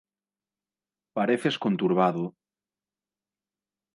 [1.17, 2.23] Parecedes conturbado.